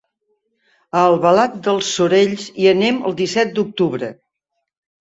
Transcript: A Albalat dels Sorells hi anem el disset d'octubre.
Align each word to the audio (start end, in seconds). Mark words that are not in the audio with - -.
A 0.99 1.03
Albalat 1.09 1.59
dels 1.69 1.91
Sorells 1.99 2.49
hi 2.63 2.69
anem 2.73 3.01
el 3.13 3.19
disset 3.25 3.57
d'octubre. 3.61 4.15